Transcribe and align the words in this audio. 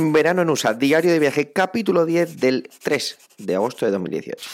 Verano 0.00 0.42
en 0.42 0.50
USA, 0.50 0.74
diario 0.74 1.10
de 1.10 1.18
viaje, 1.18 1.50
capítulo 1.50 2.06
10 2.06 2.38
del 2.38 2.70
3 2.84 3.18
de 3.38 3.56
agosto 3.56 3.84
de 3.84 3.90
2018. 3.90 4.48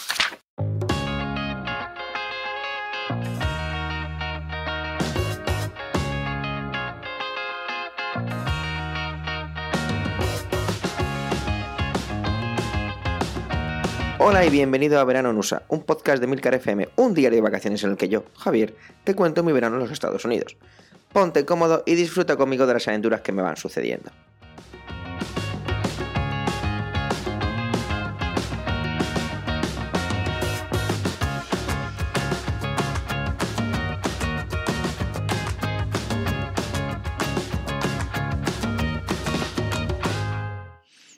Hola 14.17 14.43
y 14.43 14.49
bienvenido 14.49 14.99
a 14.99 15.03
Verano 15.03 15.29
en 15.29 15.37
USA, 15.37 15.61
un 15.67 15.83
podcast 15.83 16.19
de 16.19 16.25
Milcar 16.25 16.55
FM, 16.55 16.89
un 16.95 17.13
diario 17.13 17.37
de 17.37 17.43
vacaciones 17.43 17.83
en 17.83 17.91
el 17.91 17.97
que 17.97 18.09
yo, 18.09 18.23
Javier, 18.35 18.75
te 19.03 19.13
cuento 19.13 19.43
mi 19.43 19.51
verano 19.51 19.75
en 19.75 19.83
los 19.83 19.91
Estados 19.91 20.25
Unidos. 20.25 20.57
Ponte 21.13 21.45
cómodo 21.45 21.83
y 21.85 21.93
disfruta 21.93 22.35
conmigo 22.35 22.65
de 22.65 22.73
las 22.73 22.87
aventuras 22.87 23.21
que 23.21 23.31
me 23.31 23.43
van 23.43 23.57
sucediendo. 23.57 24.09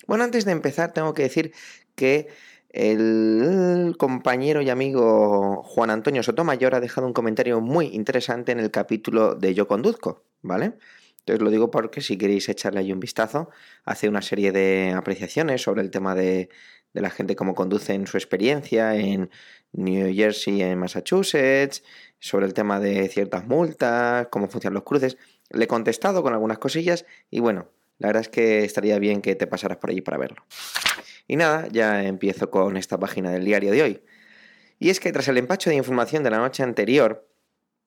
Bueno, 0.07 0.23
antes 0.23 0.45
de 0.45 0.53
empezar 0.53 0.93
tengo 0.93 1.13
que 1.13 1.23
decir 1.23 1.53
que 1.95 2.27
el 2.69 3.95
compañero 3.97 4.61
y 4.61 4.69
amigo 4.69 5.63
Juan 5.63 5.89
Antonio 5.89 6.23
Sotomayor 6.23 6.75
ha 6.75 6.79
dejado 6.79 7.07
un 7.07 7.13
comentario 7.13 7.59
muy 7.59 7.87
interesante 7.87 8.53
en 8.53 8.59
el 8.59 8.71
capítulo 8.71 9.35
de 9.35 9.53
Yo 9.53 9.67
Conduzco, 9.67 10.23
¿vale? 10.41 10.73
Entonces 11.19 11.43
lo 11.43 11.49
digo 11.49 11.71
porque 11.71 11.99
si 11.99 12.17
queréis 12.17 12.47
echarle 12.47 12.79
ahí 12.79 12.93
un 12.93 13.01
vistazo, 13.01 13.49
hace 13.83 14.07
una 14.07 14.21
serie 14.21 14.53
de 14.53 14.93
apreciaciones 14.95 15.61
sobre 15.61 15.81
el 15.81 15.91
tema 15.91 16.15
de, 16.15 16.49
de 16.93 17.01
la 17.01 17.09
gente 17.09 17.35
cómo 17.35 17.53
conduce 17.53 17.93
en 17.93 18.07
su 18.07 18.15
experiencia 18.17 18.95
en 18.95 19.29
New 19.73 20.13
Jersey, 20.15 20.61
en 20.61 20.79
Massachusetts, 20.79 21.83
sobre 22.19 22.45
el 22.45 22.53
tema 22.53 22.79
de 22.79 23.09
ciertas 23.09 23.45
multas, 23.45 24.27
cómo 24.31 24.47
funcionan 24.47 24.75
los 24.75 24.83
cruces. 24.83 25.17
Le 25.49 25.65
he 25.65 25.67
contestado 25.67 26.23
con 26.23 26.33
algunas 26.33 26.59
cosillas 26.59 27.05
y 27.29 27.41
bueno, 27.41 27.69
la 27.99 28.07
verdad 28.07 28.21
es 28.21 28.29
que 28.29 28.63
estaría 28.63 28.99
bien 28.99 29.21
que 29.21 29.35
te 29.35 29.47
pasaras 29.47 29.77
por 29.77 29.89
allí 29.89 30.01
para 30.01 30.17
verlo. 30.17 30.45
Y 31.27 31.35
nada, 31.35 31.67
ya 31.71 32.03
empiezo 32.03 32.49
con 32.49 32.77
esta 32.77 32.99
página 32.99 33.31
del 33.31 33.45
diario 33.45 33.71
de 33.71 33.81
hoy. 33.81 34.01
Y 34.79 34.89
es 34.89 34.99
que 34.99 35.11
tras 35.11 35.27
el 35.27 35.37
empacho 35.37 35.69
de 35.69 35.75
información 35.75 36.23
de 36.23 36.29
la 36.29 36.37
noche 36.37 36.63
anterior, 36.63 37.27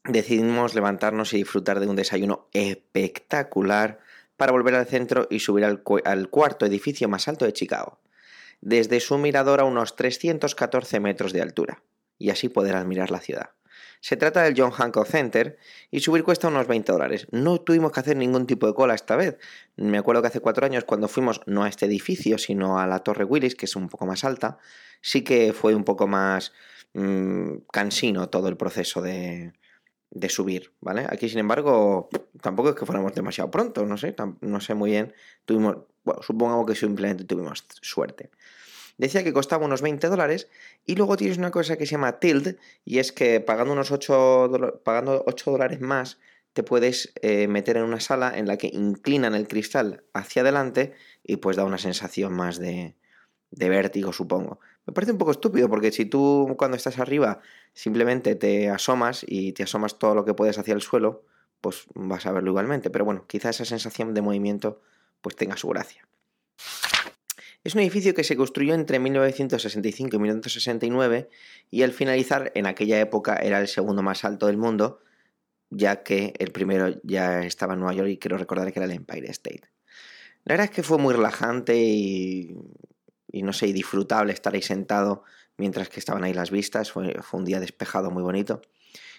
decidimos 0.05 0.75
levantarnos 0.75 1.33
y 1.33 1.39
disfrutar 1.39 1.81
de 1.81 1.87
un 1.87 1.97
desayuno 1.97 2.49
espectacular 2.53 4.01
para 4.37 4.53
volver 4.53 4.75
al 4.75 4.87
centro 4.87 5.27
y 5.31 5.41
subir 5.41 5.65
al, 5.65 5.83
cuarto 6.31 6.67
edificio 6.67 7.09
más 7.09 7.29
alto 7.29 7.45
de 7.45 7.53
Chicago, 7.53 8.01
desde 8.61 9.01
su 9.01 9.19
mirador 9.19 9.61
a 9.61 9.65
unos 9.65 9.97
314 9.97 10.99
metros 11.01 11.33
de 11.33 11.43
altura, 11.43 11.83
y 12.19 12.31
así 12.31 12.49
poder 12.49 12.75
admirar 12.75 13.11
la 13.11 13.21
ciudad. 13.21 13.51
Se 14.01 14.17
trata 14.17 14.43
del 14.43 14.55
John 14.57 14.71
Hancock 14.71 15.07
Center 15.07 15.59
y 15.91 16.01
subir 16.01 16.25
cuesta 16.25 16.49
unos 16.49 16.67
20 16.67 16.91
dólares. 16.91 17.27
No 17.33 17.61
tuvimos 17.61 17.93
que 17.93 18.01
hacer 18.01 18.17
ningún 18.17 18.47
tipo 18.47 18.67
de 18.67 18.75
cola 18.75 18.95
esta 18.95 19.15
vez. 19.15 19.37
Me 19.77 19.99
acuerdo 19.99 20.23
que 20.23 20.29
hace 20.29 20.41
cuatro 20.41 20.65
años 20.65 20.85
cuando 20.85 21.07
fuimos 21.07 21.43
no 21.47 21.65
a 21.65 21.69
este 21.69 21.87
edificio 21.87 22.39
sino 22.39 22.79
a 22.79 22.87
la 22.87 23.01
Torre 23.01 23.25
Willis, 23.25 23.55
que 23.55 23.67
es 23.67 23.77
un 23.77 23.89
poco 23.89 24.07
más 24.07 24.25
alta, 24.25 24.59
sí 25.03 25.23
que 25.23 25.53
fue 25.53 25.75
un 25.75 25.85
poco 25.85 26.07
más 26.07 26.53
mmm, 26.95 27.59
cansino 27.71 28.31
todo 28.31 28.49
el 28.49 28.57
proceso 28.57 29.03
de, 29.03 29.53
de 30.11 30.29
subir, 30.29 30.73
¿vale? 30.81 31.07
Aquí, 31.09 31.29
sin 31.29 31.39
embargo, 31.39 32.09
tampoco 32.41 32.71
es 32.71 32.75
que 32.77 32.87
fuéramos 32.87 33.15
demasiado 33.15 33.51
pronto, 33.51 33.85
no 33.87 33.97
sé, 33.97 34.15
no 34.41 34.61
sé 34.61 34.75
muy 34.75 34.91
bien. 34.91 35.15
Tuvimos, 35.45 35.79
bueno, 36.05 36.23
supongamos 36.23 36.67
que 36.67 36.75
simplemente 36.75 37.25
tuvimos 37.25 37.65
suerte 37.83 38.31
decía 39.01 39.25
que 39.25 39.33
costaba 39.33 39.65
unos 39.65 39.81
20 39.81 40.09
dólares 40.09 40.49
y 40.85 40.95
luego 40.95 41.17
tienes 41.17 41.39
una 41.39 41.51
cosa 41.51 41.79
que 41.79 41.87
se 41.87 41.93
llama 41.93 42.21
Tilt 42.21 42.59
y 42.85 42.99
es 42.99 43.13
que 43.13 43.41
pagando 43.41 43.73
unos 43.73 43.91
8, 43.91 44.83
pagando 44.85 45.25
8 45.27 45.51
dólares 45.51 45.81
más 45.81 46.19
te 46.53 46.63
puedes 46.63 47.13
eh, 47.23 47.49
meter 47.49 47.79
en 47.79 47.85
una 47.85 47.99
sala 48.01 48.37
en 48.37 48.47
la 48.47 48.59
que 48.59 48.67
inclinan 48.67 49.35
el 49.35 49.49
cristal 49.49 50.05
hacia 50.13 50.43
adelante 50.43 50.93
y 51.25 51.37
pues 51.37 51.57
da 51.57 51.65
una 51.65 51.79
sensación 51.79 52.35
más 52.35 52.59
de, 52.59 52.95
de 53.51 53.69
vértigo, 53.71 54.13
supongo. 54.13 54.61
Me 54.85 54.93
parece 54.93 55.13
un 55.13 55.19
poco 55.19 55.31
estúpido 55.31 55.71
porque 55.71 55.93
si 55.93 56.05
tú 56.05 56.55
cuando 56.59 56.77
estás 56.77 56.99
arriba 56.99 57.41
simplemente 57.73 58.35
te 58.35 58.69
asomas 58.69 59.25
y 59.27 59.53
te 59.53 59.63
asomas 59.63 59.99
todo 59.99 60.15
lo 60.15 60.27
que 60.27 60.35
puedes 60.35 60.59
hacia 60.59 60.75
el 60.75 60.83
suelo, 60.83 61.25
pues 61.63 61.87
vas 61.95 62.27
a 62.27 62.33
verlo 62.33 62.51
igualmente. 62.51 62.91
Pero 62.91 63.07
bueno, 63.07 63.25
quizá 63.27 63.49
esa 63.49 63.65
sensación 63.65 64.13
de 64.13 64.21
movimiento 64.21 64.83
pues 65.23 65.37
tenga 65.37 65.57
su 65.57 65.69
gracia. 65.69 66.07
Es 67.63 67.75
un 67.75 67.83
edificio 67.83 68.15
que 68.15 68.25
se 68.25 68.37
construyó 68.37 68.73
entre 68.73 68.99
1965 68.99 70.17
y 70.17 70.19
1969 70.19 71.29
y 71.71 71.83
al 71.83 71.93
finalizar 71.93 72.53
en 72.55 72.67
aquella 72.67 72.99
época 73.01 73.37
era 73.37 73.61
el 73.61 73.69
segundo 73.69 74.03
más 74.03 74.25
alto 74.25 74.47
del 74.47 74.57
mundo, 74.57 75.01
ya 75.69 76.03
que 76.03 76.33
el 76.39 76.53
primero 76.53 76.99
ya 77.03 77.43
estaba 77.43 77.75
en 77.75 77.81
Nueva 77.81 77.95
York 77.95 78.09
y 78.09 78.19
quiero 78.19 78.39
recordar 78.39 78.73
que 78.73 78.79
era 78.79 78.87
el 78.87 78.93
Empire 78.93 79.29
State. 79.29 79.69
La 80.45 80.55
verdad 80.55 80.65
es 80.65 80.71
que 80.71 80.83
fue 80.83 80.97
muy 80.97 81.13
relajante 81.13 81.77
y, 81.77 82.57
no 83.31 83.53
sé, 83.53 83.67
disfrutable 83.75 84.33
estar 84.33 84.55
ahí 84.55 84.63
sentado 84.63 85.25
mientras 85.59 85.91
que 85.91 86.01
estaban 86.01 86.25
ahí 86.25 86.33
las 86.33 86.51
vistas, 86.51 86.91
fue, 86.91 87.21
fue 87.21 87.41
un 87.41 87.45
día 87.45 87.61
despejado 87.61 88.11
muy 88.11 88.23
bonito. 88.23 88.63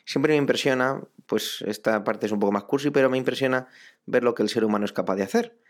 Siempre 0.03 0.33
me 0.33 0.37
impresiona, 0.37 0.99
pues 1.27 1.63
esta 1.67 2.03
parte 2.03 2.25
es 2.25 2.31
un 2.31 2.39
poco 2.39 2.51
más 2.51 2.63
cursi, 2.63 2.89
pero 2.89 3.07
me 3.07 3.19
impresiona 3.19 3.67
ver 4.07 4.23
lo 4.23 4.33
que 4.33 4.41
el 4.41 4.49
ser 4.49 4.65
humano 4.65 4.85
es 4.85 4.93
capaz 4.93 5.15
de 5.15 5.23
hacer 5.23 5.60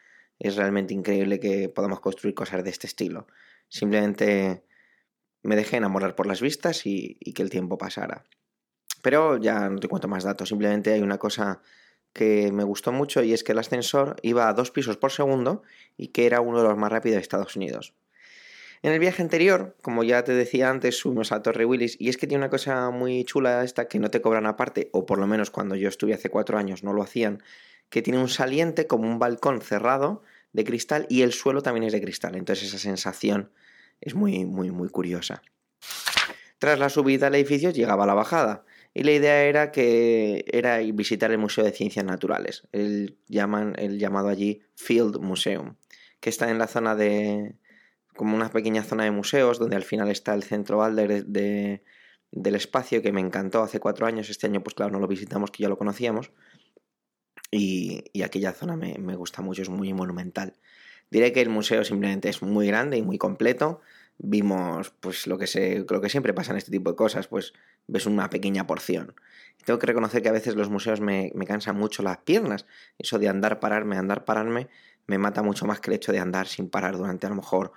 es 0.41 0.55
realmente 0.55 0.93
increíble 0.93 1.39
que 1.39 1.69
podamos 1.69 1.99
construir 1.99 2.33
cosas 2.33 2.63
de 2.63 2.69
este 2.71 2.87
estilo. 2.87 3.27
Simplemente 3.69 4.63
me 5.43 5.55
dejé 5.55 5.77
enamorar 5.77 6.15
por 6.15 6.25
las 6.25 6.41
vistas 6.41 6.85
y, 6.85 7.15
que 7.35 7.43
el 7.43 7.51
tiempo 7.51 7.77
pasara. 7.77 8.23
Pero 9.03 9.37
ya 9.37 9.69
no 9.69 9.79
te 9.79 9.87
cuento 9.87 10.07
más 10.07 10.23
datos, 10.23 10.49
simplemente 10.49 10.93
hay 10.93 11.01
una 11.01 11.19
cosa 11.19 11.61
que 12.13 12.51
me 12.51 12.63
gustó 12.63 12.91
mucho 12.91 13.23
y 13.23 13.33
es 13.33 13.43
que 13.43 13.51
el 13.51 13.59
ascensor 13.59 14.15
iba 14.23 14.49
a 14.49 14.53
dos 14.53 14.71
pisos 14.71 14.97
por 14.97 15.11
segundo 15.11 15.61
y 15.95 16.07
que 16.07 16.25
era 16.25 16.41
uno 16.41 16.61
de 16.61 16.67
los 16.67 16.77
más 16.77 16.91
rápidos 16.91 17.15
de 17.15 17.21
Estados 17.21 17.55
Unidos. 17.55 17.93
En 18.81 18.91
el 18.91 18.99
viaje 18.99 19.21
anterior, 19.21 19.77
como 19.83 20.03
ya 20.03 20.23
te 20.23 20.33
decía 20.33 20.71
antes, 20.71 20.97
subimos 20.97 21.31
a 21.31 21.43
Torre 21.43 21.65
Willis 21.65 21.97
y 21.99 22.09
es 22.09 22.17
que 22.17 22.25
tiene 22.25 22.43
una 22.43 22.49
cosa 22.49 22.89
muy 22.89 23.23
chula 23.25 23.63
esta 23.63 23.87
que 23.87 23.99
no 23.99 24.09
te 24.09 24.21
cobran 24.21 24.47
aparte, 24.47 24.89
o 24.91 25.05
por 25.05 25.19
lo 25.19 25.27
menos 25.27 25.51
cuando 25.51 25.75
yo 25.75 25.87
estuve 25.87 26.15
hace 26.15 26.29
cuatro 26.29 26.57
años 26.57 26.83
no 26.83 26.91
lo 26.91 27.03
hacían, 27.03 27.43
que 27.89 28.01
tiene 28.01 28.19
un 28.19 28.27
saliente 28.27 28.87
como 28.87 29.07
un 29.07 29.19
balcón 29.19 29.61
cerrado 29.61 30.23
de 30.53 30.63
cristal 30.63 31.05
y 31.09 31.21
el 31.21 31.33
suelo 31.33 31.61
también 31.61 31.85
es 31.85 31.93
de 31.93 32.01
cristal. 32.01 32.35
Entonces 32.35 32.67
esa 32.67 32.77
sensación 32.77 33.51
es 33.99 34.15
muy, 34.15 34.45
muy, 34.45 34.71
muy 34.71 34.89
curiosa. 34.89 35.41
Tras 36.59 36.79
la 36.79 36.89
subida 36.89 37.27
al 37.27 37.35
edificio 37.35 37.71
llegaba 37.71 38.05
la 38.05 38.13
bajada 38.13 38.65
y 38.93 39.03
la 39.03 39.13
idea 39.13 39.43
era 39.43 39.71
que 39.71 40.45
era 40.51 40.77
visitar 40.79 41.31
el 41.31 41.37
Museo 41.37 41.63
de 41.63 41.71
Ciencias 41.71 42.05
Naturales, 42.05 42.67
el, 42.71 43.17
llaman, 43.27 43.73
el 43.77 43.97
llamado 43.97 44.27
allí 44.27 44.61
Field 44.75 45.19
Museum, 45.19 45.75
que 46.19 46.29
está 46.29 46.49
en 46.49 46.59
la 46.59 46.67
zona 46.67 46.95
de 46.95 47.55
como 48.15 48.35
una 48.35 48.51
pequeña 48.51 48.83
zona 48.83 49.05
de 49.05 49.11
museos 49.11 49.57
donde 49.57 49.77
al 49.77 49.83
final 49.83 50.09
está 50.09 50.33
el 50.33 50.43
centro 50.43 50.77
Balder 50.77 51.25
del 51.25 52.55
espacio 52.55 53.01
que 53.01 53.13
me 53.13 53.21
encantó 53.21 53.63
hace 53.63 53.79
cuatro 53.79 54.05
años. 54.05 54.29
Este 54.29 54.47
año 54.47 54.61
pues 54.61 54.75
claro 54.75 54.91
no 54.91 54.99
lo 54.99 55.07
visitamos 55.07 55.49
que 55.49 55.63
ya 55.63 55.69
lo 55.69 55.77
conocíamos 55.77 56.31
y, 57.51 58.23
aquella 58.23 58.53
zona 58.53 58.77
me, 58.77 59.15
gusta 59.15 59.41
mucho, 59.41 59.61
es 59.61 59.69
muy 59.69 59.93
monumental. 59.93 60.53
Diré 61.11 61.33
que 61.33 61.41
el 61.41 61.49
museo 61.49 61.83
simplemente 61.83 62.29
es 62.29 62.41
muy 62.41 62.67
grande 62.67 62.97
y 62.97 63.01
muy 63.01 63.17
completo. 63.17 63.81
Vimos 64.17 64.91
pues 65.01 65.27
lo 65.27 65.37
que, 65.37 65.47
se, 65.47 65.85
lo 65.87 65.99
que 65.99 66.09
siempre 66.09 66.33
pasa 66.33 66.51
en 66.51 66.57
este 66.57 66.71
tipo 66.71 66.91
de 66.91 66.95
cosas, 66.95 67.27
pues 67.27 67.53
ves 67.87 68.05
una 68.05 68.29
pequeña 68.29 68.65
porción. 68.65 69.13
Tengo 69.65 69.79
que 69.79 69.87
reconocer 69.87 70.21
que 70.21 70.29
a 70.29 70.31
veces 70.31 70.55
los 70.55 70.69
museos 70.69 71.01
me, 71.01 71.31
me 71.35 71.45
cansan 71.45 71.75
mucho 71.75 72.01
las 72.03 72.19
piernas. 72.19 72.65
Eso 72.97 73.19
de 73.19 73.27
andar, 73.27 73.59
pararme, 73.59 73.97
andar, 73.97 74.23
pararme, 74.23 74.69
me 75.07 75.17
mata 75.17 75.43
mucho 75.43 75.65
más 75.65 75.81
que 75.81 75.91
el 75.91 75.95
hecho 75.95 76.13
de 76.13 76.19
andar 76.19 76.47
sin 76.47 76.69
parar 76.69 76.97
durante 76.97 77.25
a 77.27 77.29
lo 77.29 77.35
mejor 77.35 77.73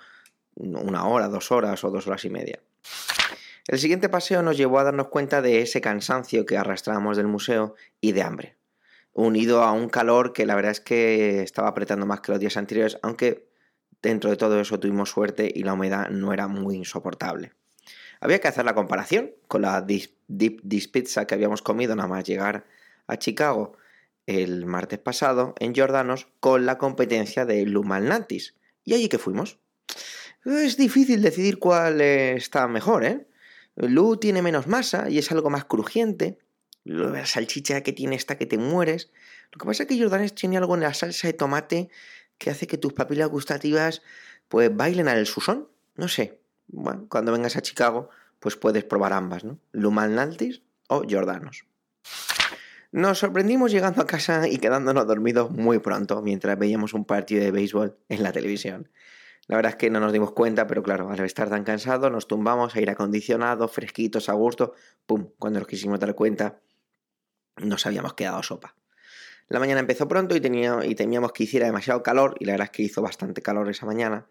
una 0.54 1.04
hora, 1.06 1.26
dos 1.28 1.50
horas 1.50 1.82
o 1.82 1.90
dos 1.90 2.06
horas 2.06 2.24
y 2.24 2.30
media. 2.30 2.60
El 3.66 3.80
siguiente 3.80 4.08
paseo 4.08 4.42
nos 4.42 4.56
llevó 4.56 4.78
a 4.78 4.84
darnos 4.84 5.08
cuenta 5.08 5.42
de 5.42 5.62
ese 5.62 5.80
cansancio 5.80 6.46
que 6.46 6.56
arrastrábamos 6.56 7.16
del 7.16 7.26
museo 7.26 7.74
y 8.00 8.12
de 8.12 8.22
hambre 8.22 8.56
unido 9.14 9.62
a 9.62 9.72
un 9.72 9.88
calor 9.88 10.32
que 10.32 10.44
la 10.44 10.54
verdad 10.54 10.72
es 10.72 10.80
que 10.80 11.42
estaba 11.42 11.68
apretando 11.68 12.04
más 12.04 12.20
que 12.20 12.32
los 12.32 12.40
días 12.40 12.56
anteriores, 12.56 12.98
aunque 13.02 13.48
dentro 14.02 14.28
de 14.28 14.36
todo 14.36 14.60
eso 14.60 14.78
tuvimos 14.78 15.10
suerte 15.10 15.50
y 15.54 15.62
la 15.62 15.72
humedad 15.72 16.10
no 16.10 16.32
era 16.32 16.46
muy 16.48 16.76
insoportable. 16.76 17.52
Había 18.20 18.40
que 18.40 18.48
hacer 18.48 18.64
la 18.64 18.74
comparación 18.74 19.32
con 19.48 19.62
la 19.62 19.80
Deep 19.80 20.60
Dish 20.62 20.90
Pizza 20.90 21.26
que 21.26 21.34
habíamos 21.34 21.62
comido 21.62 21.94
nada 21.96 22.08
más 22.08 22.24
llegar 22.24 22.66
a 23.06 23.18
Chicago 23.18 23.76
el 24.26 24.66
martes 24.66 24.98
pasado 24.98 25.54
en 25.58 25.74
Jordanos 25.74 26.28
con 26.40 26.66
la 26.66 26.78
competencia 26.78 27.44
de 27.44 27.64
Lumalnatis. 27.66 28.54
Y 28.84 28.94
allí 28.94 29.08
que 29.08 29.18
fuimos. 29.18 29.58
Es 30.44 30.76
difícil 30.76 31.22
decidir 31.22 31.58
cuál 31.58 32.00
está 32.00 32.68
mejor, 32.68 33.04
¿eh? 33.04 33.26
Lu 33.76 34.16
tiene 34.16 34.40
menos 34.40 34.66
masa 34.66 35.10
y 35.10 35.18
es 35.18 35.32
algo 35.32 35.50
más 35.50 35.64
crujiente, 35.64 36.38
la 36.84 37.26
salchicha 37.26 37.82
que 37.82 37.92
tiene 37.92 38.16
esta 38.16 38.36
que 38.36 38.46
te 38.46 38.58
mueres. 38.58 39.10
Lo 39.52 39.58
que 39.58 39.66
pasa 39.66 39.82
es 39.84 39.88
que 39.88 39.98
Jordanes 39.98 40.34
tiene 40.34 40.56
algo 40.56 40.74
en 40.74 40.82
la 40.82 40.94
salsa 40.94 41.26
de 41.26 41.32
tomate 41.32 41.88
que 42.38 42.50
hace 42.50 42.66
que 42.66 42.78
tus 42.78 42.92
papilas 42.92 43.28
gustativas 43.28 44.02
pues 44.48 44.74
bailen 44.74 45.08
al 45.08 45.26
susón. 45.26 45.68
No 45.96 46.08
sé. 46.08 46.38
Bueno, 46.68 47.06
cuando 47.08 47.32
vengas 47.32 47.56
a 47.56 47.62
Chicago, 47.62 48.10
pues 48.40 48.56
puedes 48.56 48.84
probar 48.84 49.12
ambas, 49.12 49.44
¿no? 49.44 49.58
Luman 49.72 50.14
Naltis 50.14 50.62
o 50.88 51.02
Jordanos. 51.08 51.64
Nos 52.92 53.18
sorprendimos 53.18 53.72
llegando 53.72 54.02
a 54.02 54.06
casa 54.06 54.46
y 54.46 54.58
quedándonos 54.58 55.06
dormidos 55.06 55.50
muy 55.50 55.78
pronto 55.80 56.22
mientras 56.22 56.56
veíamos 56.58 56.94
un 56.94 57.04
partido 57.04 57.42
de 57.42 57.50
béisbol 57.50 57.96
en 58.08 58.22
la 58.22 58.30
televisión. 58.30 58.88
La 59.46 59.56
verdad 59.56 59.72
es 59.72 59.76
que 59.76 59.90
no 59.90 60.00
nos 60.00 60.12
dimos 60.12 60.32
cuenta, 60.32 60.66
pero 60.66 60.82
claro, 60.82 61.10
al 61.10 61.20
estar 61.20 61.50
tan 61.50 61.64
cansados 61.64 62.10
nos 62.10 62.28
tumbamos, 62.28 62.76
aire 62.76 62.92
acondicionado, 62.92 63.68
fresquitos, 63.68 64.28
a 64.28 64.32
gusto, 64.32 64.74
¡pum! 65.06 65.28
Cuando 65.38 65.58
nos 65.58 65.68
quisimos 65.68 65.98
dar 65.98 66.14
cuenta, 66.14 66.60
nos 67.56 67.86
habíamos 67.86 68.14
quedado 68.14 68.42
sopa. 68.42 68.74
La 69.48 69.58
mañana 69.58 69.80
empezó 69.80 70.08
pronto 70.08 70.34
y, 70.34 70.40
tenía, 70.40 70.78
temíamos 70.96 71.32
que 71.32 71.44
hiciera 71.44 71.66
demasiado 71.66 72.02
calor, 72.02 72.34
y 72.40 72.46
la 72.46 72.52
verdad 72.52 72.66
es 72.66 72.70
que 72.70 72.82
hizo 72.82 73.02
bastante 73.02 73.42
calor 73.42 73.68
esa 73.68 73.86
mañana. 73.86 74.26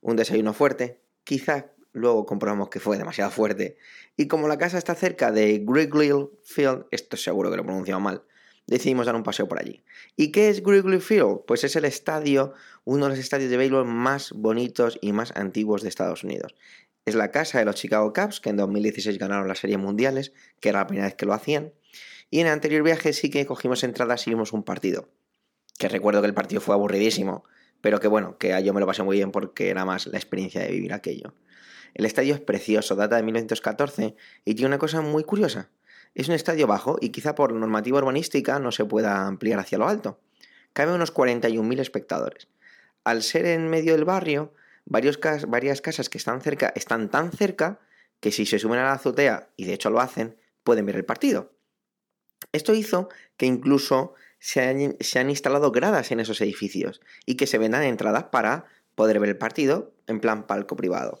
Un 0.00 0.16
desayuno 0.16 0.52
fuerte, 0.52 1.00
quizás 1.24 1.64
luego 1.92 2.26
comprobamos 2.26 2.68
que 2.68 2.80
fue 2.80 2.98
demasiado 2.98 3.30
fuerte. 3.30 3.76
Y 4.16 4.28
como 4.28 4.46
la 4.46 4.58
casa 4.58 4.78
está 4.78 4.94
cerca 4.94 5.32
de 5.32 5.64
Wrigley 5.66 6.10
Field, 6.44 6.84
esto 6.90 7.16
seguro 7.16 7.50
que 7.50 7.56
lo 7.56 7.62
he 7.62 7.66
pronunciado 7.66 8.00
mal, 8.00 8.22
decidimos 8.66 9.06
dar 9.06 9.16
un 9.16 9.22
paseo 9.22 9.48
por 9.48 9.58
allí. 9.58 9.82
¿Y 10.16 10.30
qué 10.30 10.50
es 10.50 10.62
Wrigley 10.62 11.00
Field? 11.00 11.40
Pues 11.46 11.64
es 11.64 11.74
el 11.74 11.86
estadio, 11.86 12.52
uno 12.84 13.06
de 13.06 13.10
los 13.10 13.18
estadios 13.18 13.50
de 13.50 13.56
béisbol 13.56 13.86
más 13.86 14.32
bonitos 14.32 14.98
y 15.00 15.12
más 15.12 15.32
antiguos 15.34 15.82
de 15.82 15.88
Estados 15.88 16.22
Unidos. 16.24 16.54
Es 17.06 17.14
la 17.14 17.30
casa 17.30 17.58
de 17.58 17.64
los 17.64 17.76
Chicago 17.76 18.12
Cubs, 18.12 18.40
que 18.40 18.50
en 18.50 18.58
2016 18.58 19.18
ganaron 19.18 19.48
las 19.48 19.60
series 19.60 19.78
mundiales, 19.78 20.34
que 20.60 20.68
era 20.68 20.80
la 20.80 20.86
primera 20.86 21.06
vez 21.06 21.14
que 21.14 21.24
lo 21.24 21.32
hacían. 21.32 21.72
Y 22.30 22.40
en 22.40 22.46
el 22.46 22.52
anterior 22.52 22.82
viaje 22.82 23.12
sí 23.12 23.30
que 23.30 23.46
cogimos 23.46 23.82
entradas 23.84 24.26
y 24.26 24.30
vimos 24.30 24.52
un 24.52 24.62
partido. 24.62 25.08
Que 25.78 25.88
recuerdo 25.88 26.20
que 26.20 26.26
el 26.26 26.34
partido 26.34 26.60
fue 26.60 26.74
aburridísimo, 26.74 27.44
pero 27.80 28.00
que 28.00 28.08
bueno, 28.08 28.36
que 28.38 28.60
yo 28.62 28.74
me 28.74 28.80
lo 28.80 28.86
pasé 28.86 29.02
muy 29.02 29.16
bien 29.16 29.30
porque 29.30 29.70
era 29.70 29.84
más 29.84 30.06
la 30.06 30.18
experiencia 30.18 30.60
de 30.62 30.70
vivir 30.70 30.92
aquello. 30.92 31.34
El 31.94 32.04
estadio 32.04 32.34
es 32.34 32.40
precioso, 32.40 32.96
data 32.96 33.16
de 33.16 33.22
1914 33.22 34.16
y 34.44 34.54
tiene 34.54 34.66
una 34.66 34.78
cosa 34.78 35.00
muy 35.00 35.24
curiosa. 35.24 35.70
Es 36.14 36.28
un 36.28 36.34
estadio 36.34 36.66
bajo 36.66 36.98
y 37.00 37.10
quizá 37.10 37.34
por 37.34 37.52
normativa 37.52 37.98
urbanística 37.98 38.58
no 38.58 38.72
se 38.72 38.84
pueda 38.84 39.26
ampliar 39.26 39.60
hacia 39.60 39.78
lo 39.78 39.88
alto. 39.88 40.20
Cabe 40.72 40.94
unos 40.94 41.14
41.000 41.14 41.80
espectadores. 41.80 42.48
Al 43.04 43.22
ser 43.22 43.46
en 43.46 43.68
medio 43.68 43.92
del 43.92 44.04
barrio, 44.04 44.52
varias 44.84 45.80
casas 45.80 46.08
que 46.08 46.18
están 46.18 46.40
cerca 46.40 46.72
están 46.74 47.10
tan 47.10 47.32
cerca 47.32 47.80
que 48.20 48.32
si 48.32 48.46
se 48.46 48.58
suben 48.58 48.80
a 48.80 48.84
la 48.84 48.92
azotea, 48.92 49.50
y 49.56 49.64
de 49.64 49.74
hecho 49.74 49.90
lo 49.90 50.00
hacen, 50.00 50.36
pueden 50.64 50.86
ver 50.86 50.96
el 50.96 51.04
partido. 51.04 51.52
Esto 52.52 52.74
hizo 52.74 53.08
que 53.36 53.46
incluso 53.46 54.14
se 54.38 54.62
han, 54.62 55.30
instalado 55.30 55.72
gradas 55.72 56.10
en 56.12 56.20
esos 56.20 56.40
edificios 56.40 57.00
y 57.26 57.36
que 57.36 57.46
se 57.46 57.58
vendan 57.58 57.82
entradas 57.82 58.24
para 58.24 58.66
poder 58.94 59.20
ver 59.20 59.30
el 59.30 59.38
partido 59.38 59.92
en 60.06 60.20
plan 60.20 60.46
palco 60.46 60.76
privado. 60.76 61.20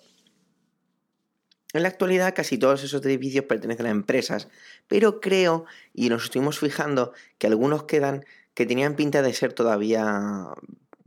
En 1.74 1.82
la 1.82 1.88
actualidad 1.88 2.34
casi 2.34 2.56
todos 2.56 2.82
esos 2.82 3.04
edificios 3.04 3.44
pertenecen 3.44 3.86
a 3.86 3.90
empresas, 3.90 4.48
pero 4.86 5.20
creo, 5.20 5.66
y 5.92 6.08
nos 6.08 6.24
estuvimos 6.24 6.58
fijando, 6.58 7.12
que 7.36 7.46
algunos 7.46 7.84
quedan 7.84 8.24
que 8.54 8.66
tenían 8.66 8.96
pinta 8.96 9.22
de 9.22 9.34
ser 9.34 9.52
todavía 9.52 10.48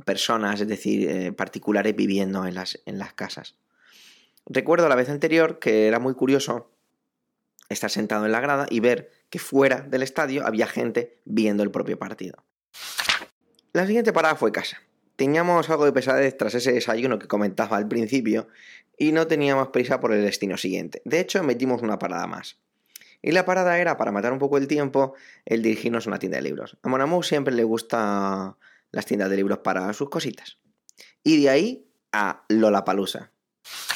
personas, 0.05 0.61
es 0.61 0.67
decir, 0.67 1.09
eh, 1.09 1.33
particulares 1.33 1.95
viviendo 1.95 2.45
en 2.45 2.55
las, 2.55 2.79
en 2.85 2.99
las 2.99 3.13
casas. 3.13 3.55
Recuerdo 4.45 4.87
la 4.87 4.95
vez 4.95 5.09
anterior 5.09 5.59
que 5.59 5.87
era 5.87 5.99
muy 5.99 6.13
curioso 6.13 6.71
estar 7.69 7.89
sentado 7.89 8.25
en 8.25 8.31
la 8.31 8.39
grada 8.39 8.67
y 8.69 8.79
ver 8.79 9.11
que 9.31 9.39
fuera 9.39 9.81
del 9.81 10.03
estadio 10.03 10.45
había 10.45 10.67
gente 10.67 11.17
viendo 11.25 11.63
el 11.63 11.71
propio 11.71 11.97
partido. 11.97 12.43
La 13.73 13.87
siguiente 13.87 14.13
parada 14.13 14.35
fue 14.35 14.51
casa. 14.51 14.81
Teníamos 15.15 15.69
algo 15.69 15.85
de 15.85 15.93
pesadez 15.93 16.37
tras 16.37 16.53
ese 16.53 16.73
desayuno 16.73 17.17
que 17.17 17.27
comentaba 17.27 17.77
al 17.77 17.87
principio 17.87 18.49
y 18.97 19.13
no 19.13 19.27
teníamos 19.27 19.69
prisa 19.69 19.99
por 19.99 20.13
el 20.13 20.21
destino 20.21 20.57
siguiente. 20.57 21.01
De 21.05 21.21
hecho, 21.21 21.41
metimos 21.43 21.81
una 21.81 21.97
parada 21.97 22.27
más. 22.27 22.57
Y 23.21 23.31
la 23.31 23.45
parada 23.45 23.79
era, 23.79 23.97
para 23.97 24.11
matar 24.11 24.33
un 24.33 24.39
poco 24.39 24.57
el 24.57 24.67
tiempo, 24.67 25.13
el 25.45 25.61
dirigirnos 25.61 26.05
a 26.05 26.09
una 26.09 26.19
tienda 26.19 26.37
de 26.37 26.43
libros. 26.43 26.77
A 26.81 26.89
Monamou 26.89 27.23
siempre 27.23 27.53
le 27.53 27.63
gusta 27.63 28.57
las 28.91 29.05
tiendas 29.05 29.29
de 29.29 29.37
libros 29.37 29.59
para 29.59 29.93
sus 29.93 30.09
cositas. 30.09 30.57
Y 31.23 31.41
de 31.41 31.49
ahí 31.49 31.87
a 32.11 32.43
Lollapalooza. 32.49 33.31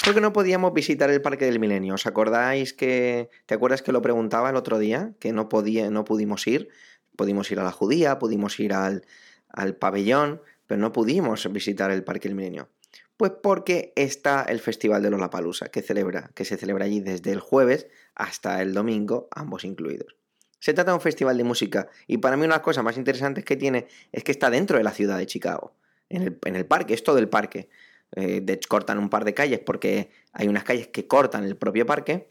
Porque 0.06 0.22
no 0.22 0.34
podíamos 0.34 0.72
visitar 0.72 1.10
el 1.10 1.20
Parque 1.20 1.46
del 1.46 1.58
Milenio. 1.60 1.96
¿Os 1.96 2.06
acordáis 2.06 2.74
que... 2.74 3.32
¿Te 3.48 3.56
acuerdas 3.56 3.82
que 3.82 3.92
lo 3.92 4.04
preguntaba 4.04 4.52
el 4.52 4.56
otro 4.56 4.78
día? 4.78 5.14
Que 5.20 5.34
no, 5.34 5.50
podía, 5.50 5.90
no 5.90 6.04
pudimos 6.04 6.46
ir. 6.46 6.70
Pudimos 7.16 7.50
ir 7.52 7.60
a 7.60 7.64
la 7.64 7.72
Judía, 7.72 8.20
pudimos 8.20 8.60
ir 8.60 8.74
al, 8.74 9.04
al 9.50 9.76
pabellón, 9.76 10.44
pero 10.68 10.80
no 10.80 10.92
pudimos 10.92 11.52
visitar 11.52 11.90
el 11.90 12.04
Parque 12.04 12.28
del 12.28 12.36
Milenio. 12.36 12.70
Pues 13.18 13.32
porque 13.42 13.94
está 13.96 14.44
el 14.44 14.60
Festival 14.60 15.02
de 15.02 15.10
Lollapalooza, 15.10 15.70
que, 15.70 15.82
celebra, 15.82 16.30
que 16.36 16.46
se 16.46 16.58
celebra 16.58 16.86
allí 16.86 17.00
desde 17.00 17.32
el 17.32 17.40
jueves 17.40 17.88
hasta 18.14 18.62
el 18.62 18.76
domingo, 18.76 19.28
ambos 19.32 19.64
incluidos. 19.66 20.18
Se 20.60 20.76
trata 20.76 20.92
de 20.92 20.96
un 20.96 21.02
festival 21.02 21.36
de 21.36 21.46
música 21.46 21.90
y 22.06 22.18
para 22.18 22.38
mí 22.38 22.42
una 22.42 22.54
de 22.54 22.58
las 22.60 22.64
cosas 22.64 22.84
más 22.84 22.98
interesantes 22.98 23.44
que 23.44 23.56
tiene 23.56 23.88
es 24.12 24.24
que 24.24 24.32
está 24.32 24.52
dentro 24.52 24.78
de 24.78 24.84
la 24.84 24.92
ciudad 24.92 25.18
de 25.18 25.26
Chicago, 25.26 25.74
en 26.10 26.22
el, 26.22 26.38
en 26.46 26.56
el 26.56 26.68
parque, 26.68 26.94
es 26.94 27.04
todo 27.04 27.18
el 27.18 27.28
parque. 27.28 27.70
Eh, 28.16 28.42
de 28.42 28.54
hecho, 28.54 28.70
cortan 28.70 28.98
un 28.98 29.10
par 29.10 29.26
de 29.26 29.34
calles 29.34 29.60
porque 29.60 30.10
hay 30.32 30.48
unas 30.48 30.64
calles 30.64 30.88
que 30.88 31.08
cortan 31.08 31.44
el 31.44 31.58
propio 31.58 31.86
parque 31.86 32.30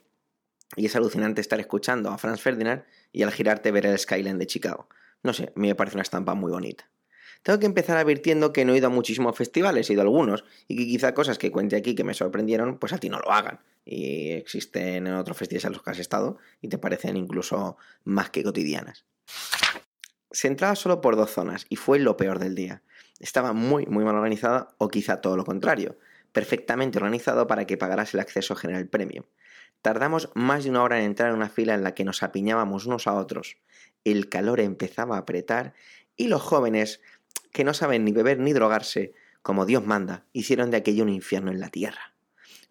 y 0.77 0.87
es 0.87 0.97
alucinante 0.97 1.41
estar 1.41 1.61
escuchando 1.61 2.11
a 2.11 2.19
Franz 2.19 2.41
Ferdinand 2.41 2.85
y 3.13 3.23
al 3.23 3.33
girarte 3.33 3.71
ver 3.71 3.87
el 3.87 3.99
skyline 3.99 4.39
de 4.39 4.47
Chicago. 4.47 4.89
No 5.23 5.33
sé, 5.33 5.53
a 5.55 5.61
mí 5.61 5.69
me 5.69 5.75
parece 5.75 5.97
una 5.97 6.03
estampa 6.03 6.35
muy 6.35 6.51
bonita. 6.51 6.89
Tengo 7.43 7.59
que 7.59 7.67
empezar 7.67 7.99
advirtiendo 7.99 8.55
que 8.55 8.65
no 8.65 8.73
he 8.73 8.79
ido 8.79 8.87
a 8.87 8.91
muchísimos 8.91 9.37
festivales, 9.37 9.89
he 9.89 9.93
ido 9.93 10.01
a 10.01 10.05
algunos, 10.05 10.45
y 10.67 10.77
que 10.77 10.87
quizá 10.87 11.13
cosas 11.13 11.37
que 11.37 11.53
cuente 11.53 11.77
aquí 11.77 11.95
que 11.95 12.03
me 12.03 12.15
sorprendieron, 12.15 12.79
pues 12.79 12.95
a 12.95 12.99
ti 12.99 13.11
no 13.11 13.19
lo 13.19 13.31
hagan. 13.31 13.61
Y 13.85 14.31
existen 14.31 15.07
en 15.07 15.13
otros 15.13 15.37
festivales 15.37 15.67
a 15.67 15.71
los 15.71 15.83
que 15.83 15.91
has 15.91 15.99
estado 15.99 16.39
y 16.63 16.69
te 16.69 16.79
parecen 16.79 17.19
incluso 17.19 17.77
más 18.05 18.31
que 18.31 18.43
cotidianas. 18.43 19.05
Se 20.31 20.49
entraba 20.49 20.75
solo 20.75 21.03
por 21.03 21.17
dos 21.17 21.33
zonas 21.33 21.67
y 21.69 21.77
fue 21.77 21.99
lo 21.99 22.17
peor 22.17 22.39
del 22.39 22.55
día. 22.55 22.83
Estaba 23.21 23.53
muy, 23.53 23.87
muy 23.87 24.05
mal 24.05 24.17
organizada 24.17 24.69
o 24.79 24.89
quizá 24.89 25.21
todo 25.21 25.37
lo 25.37 25.45
contrario, 25.45 25.99
perfectamente 26.33 26.99
organizado 26.99 27.47
para 27.47 27.67
que 27.67 27.77
pagaras 27.77 28.15
el 28.15 28.21
acceso 28.21 28.57
general 28.57 28.89
premium. 28.89 29.25
Tardamos 29.83 30.31
más 30.35 30.65
de 30.65 30.71
una 30.71 30.83
hora 30.83 30.99
en 30.99 31.05
entrar 31.05 31.31
en 31.31 31.37
una 31.37 31.49
fila 31.49 31.75
en 31.75 31.85
la 31.85 31.95
que 31.95 32.05
nos 32.05 32.23
apiñábamos 32.23 32.87
unos 32.87 33.07
a 33.07 33.15
otros. 33.15 33.59
El 34.03 34.29
calor 34.29 34.61
empezaba 34.61 35.17
a 35.17 35.21
apretar 35.21 35.75
y 36.17 36.29
los 36.29 36.43
jóvenes 36.43 37.01
que 37.53 37.65
no 37.65 37.75
saben 37.75 38.05
ni 38.05 38.13
beber 38.13 38.39
ni 38.39 38.53
drogarse, 38.53 39.15
como 39.43 39.67
Dios 39.67 39.87
manda, 39.87 40.25
hicieron 40.33 40.71
de 40.71 40.79
aquello 40.79 41.05
un 41.05 41.11
infierno 41.11 41.51
en 41.51 41.61
la 41.61 41.69
tierra. 41.69 42.15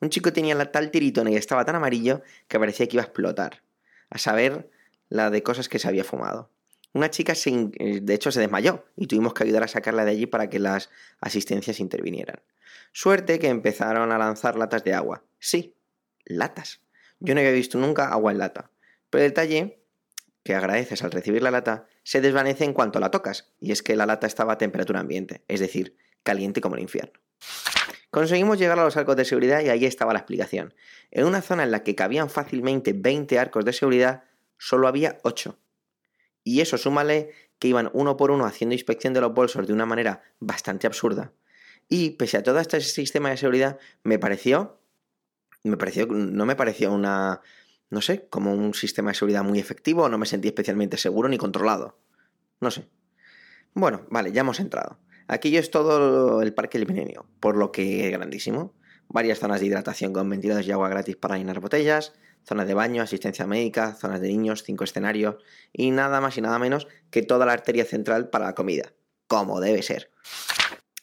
Un 0.01 0.09
chico 0.09 0.33
tenía 0.33 0.55
la 0.55 0.71
tal 0.71 0.91
tiritona 0.91 1.31
y 1.31 1.35
estaba 1.35 1.63
tan 1.63 1.75
amarillo 1.75 2.21
que 2.47 2.59
parecía 2.59 2.87
que 2.87 2.97
iba 2.97 3.03
a 3.03 3.05
explotar, 3.05 3.63
a 4.09 4.17
saber 4.17 4.69
la 5.07 5.29
de 5.29 5.43
cosas 5.43 5.69
que 5.69 5.79
se 5.79 5.87
había 5.87 6.03
fumado. 6.03 6.49
Una 6.93 7.09
chica, 7.09 7.33
eh, 7.33 7.99
de 8.01 8.13
hecho, 8.13 8.31
se 8.31 8.39
desmayó 8.39 8.85
y 8.95 9.07
tuvimos 9.07 9.33
que 9.33 9.43
ayudar 9.43 9.63
a 9.63 9.67
sacarla 9.67 10.05
de 10.05 10.11
allí 10.11 10.25
para 10.27 10.49
que 10.49 10.59
las 10.59 10.89
asistencias 11.19 11.79
intervinieran. 11.79 12.41
Suerte 12.91 13.39
que 13.39 13.47
empezaron 13.47 14.11
a 14.11 14.17
lanzar 14.17 14.55
latas 14.55 14.83
de 14.83 14.93
agua. 14.93 15.23
Sí, 15.39 15.75
latas. 16.25 16.81
Yo 17.19 17.33
no 17.33 17.41
había 17.41 17.51
visto 17.51 17.79
nunca 17.79 18.09
agua 18.09 18.31
en 18.31 18.37
lata. 18.37 18.69
Pero 19.09 19.23
el 19.23 19.31
detalle 19.31 19.79
que 20.43 20.55
agradeces 20.55 21.03
al 21.03 21.11
recibir 21.11 21.41
la 21.41 21.51
lata 21.51 21.87
se 22.03 22.21
desvanece 22.21 22.65
en 22.65 22.73
cuanto 22.73 22.99
la 22.99 23.11
tocas, 23.11 23.51
y 23.59 23.71
es 23.71 23.81
que 23.81 23.95
la 23.95 24.05
lata 24.05 24.27
estaba 24.27 24.53
a 24.53 24.57
temperatura 24.57 24.99
ambiente, 24.99 25.43
es 25.47 25.59
decir, 25.59 25.95
caliente 26.21 26.61
como 26.61 26.75
el 26.75 26.81
infierno. 26.81 27.19
Conseguimos 28.11 28.59
llegar 28.59 28.77
a 28.77 28.83
los 28.83 28.95
arcos 28.97 29.15
de 29.15 29.25
seguridad 29.25 29.61
y 29.61 29.69
ahí 29.69 29.85
estaba 29.85 30.13
la 30.13 30.19
explicación. 30.19 30.73
En 31.09 31.25
una 31.25 31.41
zona 31.41 31.63
en 31.63 31.71
la 31.71 31.81
que 31.81 31.95
cabían 31.95 32.29
fácilmente 32.29 32.93
20 32.93 33.39
arcos 33.39 33.65
de 33.65 33.73
seguridad, 33.73 34.25
solo 34.57 34.87
había 34.87 35.17
8. 35.23 35.57
Y 36.43 36.61
eso 36.61 36.77
súmale 36.77 37.31
que 37.59 37.67
iban 37.67 37.89
uno 37.93 38.17
por 38.17 38.31
uno 38.31 38.45
haciendo 38.45 38.73
inspección 38.73 39.13
de 39.13 39.21
los 39.21 39.33
bolsos 39.33 39.65
de 39.67 39.73
una 39.73 39.85
manera 39.85 40.23
bastante 40.39 40.87
absurda. 40.87 41.31
Y 41.89 42.11
pese 42.11 42.37
a 42.37 42.43
todo 42.43 42.59
este 42.59 42.81
sistema 42.81 43.29
de 43.29 43.37
seguridad, 43.37 43.77
me 44.03 44.19
pareció. 44.19 44.79
Me 45.63 45.77
pareció. 45.77 46.07
No 46.07 46.45
me 46.45 46.55
pareció 46.55 46.91
una 46.91 47.41
no 47.93 48.01
sé, 48.01 48.27
como 48.29 48.53
un 48.53 48.73
sistema 48.73 49.11
de 49.11 49.15
seguridad 49.15 49.43
muy 49.43 49.59
efectivo, 49.59 50.09
no 50.09 50.17
me 50.17 50.25
sentí 50.25 50.47
especialmente 50.47 50.97
seguro 50.97 51.29
ni 51.29 51.37
controlado. 51.37 51.99
No 52.59 52.71
sé. 52.71 52.89
Bueno, 53.75 54.07
vale, 54.09 54.31
ya 54.31 54.41
hemos 54.41 54.59
entrado. 54.59 54.99
Aquí 55.27 55.55
es 55.55 55.69
todo 55.69 56.41
el 56.41 56.53
Parque 56.55 56.79
del 56.79 56.87
Milenio, 56.87 57.27
por 57.39 57.55
lo 57.55 57.71
que 57.71 58.05
es 58.07 58.11
grandísimo. 58.11 58.73
Varias 59.09 59.39
zonas 59.39 59.59
de 59.59 59.67
hidratación 59.67 60.11
con 60.11 60.27
ventiladores 60.27 60.67
y 60.67 60.71
agua 60.71 60.89
gratis 60.89 61.15
para 61.15 61.37
llenar 61.37 61.59
botellas, 61.59 62.13
zonas 62.45 62.67
de 62.67 62.73
baño, 62.73 63.01
asistencia 63.01 63.47
médica, 63.47 63.93
zonas 63.93 64.21
de 64.21 64.27
niños, 64.27 64.63
cinco 64.63 64.83
escenarios 64.83 65.35
y 65.71 65.91
nada 65.91 66.21
más 66.21 66.37
y 66.37 66.41
nada 66.41 66.59
menos 66.59 66.87
que 67.09 67.21
toda 67.21 67.45
la 67.45 67.53
arteria 67.53 67.85
central 67.85 68.29
para 68.29 68.45
la 68.45 68.55
comida, 68.55 68.93
como 69.27 69.59
debe 69.59 69.81
ser. 69.81 70.11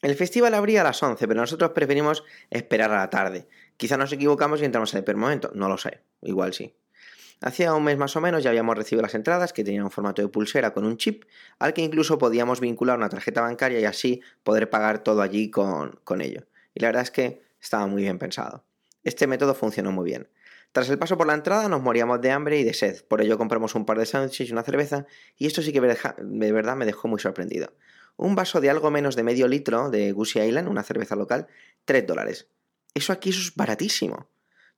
El 0.03 0.15
festival 0.15 0.55
abría 0.55 0.81
a 0.81 0.85
las 0.85 1.03
11, 1.03 1.29
pero 1.29 1.41
nosotros 1.41 1.73
preferimos 1.73 2.25
esperar 2.49 2.91
a 2.91 2.97
la 2.97 3.11
tarde. 3.11 3.49
Quizá 3.77 3.97
nos 3.97 4.13
equivocamos 4.13 4.61
y 4.61 4.65
entramos 4.65 4.93
en 4.95 4.99
el 4.99 5.05
peor 5.05 5.19
momento, 5.19 5.51
no 5.55 5.69
lo 5.69 5.77
sé, 5.77 6.01
igual 6.23 6.55
sí. 6.55 6.75
Hacía 7.43 7.75
un 7.75 7.85
mes 7.85 7.97
más 7.97 8.15
o 8.17 8.21
menos 8.21 8.43
ya 8.43 8.51
habíamos 8.51 8.77
recibido 8.77 9.03
las 9.03 9.15
entradas 9.15 9.55
que 9.55 9.65
tenían 9.65 9.85
un 9.85 9.91
formato 9.91 10.21
de 10.21 10.29
pulsera 10.29 10.75
con 10.75 10.85
un 10.85 10.99
chip 10.99 11.25
al 11.59 11.73
que 11.73 11.81
incluso 11.81 12.19
podíamos 12.19 12.61
vincular 12.61 12.99
una 12.99 13.09
tarjeta 13.09 13.41
bancaria 13.41 13.81
y 13.81 13.87
así 13.87 14.21
poder 14.43 14.69
pagar 14.69 15.03
todo 15.03 15.23
allí 15.23 15.51
con, 15.51 15.99
con 16.05 16.21
ello. 16.21 16.47
Y 16.75 16.81
la 16.81 16.89
verdad 16.89 17.03
es 17.03 17.11
que 17.11 17.43
estaba 17.61 17.87
muy 17.87 18.03
bien 18.03 18.19
pensado. 18.19 18.65
Este 19.05 19.27
método 19.27 19.55
funcionó 19.55 19.91
muy 19.91 20.05
bien. 20.05 20.29
Tras 20.73 20.89
el 20.89 20.99
paso 20.99 21.19
por 21.19 21.27
la 21.27 21.35
entrada 21.35 21.69
nos 21.69 21.83
moríamos 21.83 22.21
de 22.21 22.31
hambre 22.31 22.59
y 22.59 22.65
de 22.65 22.75
sed, 22.75 23.05
por 23.07 23.21
ello 23.21 23.37
compramos 23.37 23.75
un 23.75 23.85
par 23.85 23.99
de 23.99 24.07
sándwiches 24.07 24.49
y 24.49 24.53
una 24.53 24.63
cerveza, 24.63 25.07
y 25.37 25.47
esto 25.47 25.63
sí 25.63 25.73
que 25.73 25.81
de 25.81 26.53
verdad 26.53 26.77
me 26.77 26.87
dejó 26.87 27.09
muy 27.09 27.19
sorprendido. 27.19 27.75
Un 28.17 28.35
vaso 28.37 28.61
de 28.61 28.71
algo 28.71 28.91
menos 28.91 29.17
de 29.17 29.23
medio 29.25 29.49
litro 29.49 29.91
de 29.91 30.13
Goosey 30.13 30.49
Island, 30.49 30.69
una 30.69 30.83
cerveza 30.83 31.17
local, 31.17 31.49
3 31.87 32.07
dólares. 32.07 32.49
Eso 32.95 33.13
aquí 33.13 33.31
eso 33.31 33.41
es 33.41 33.55
baratísimo. 33.57 34.29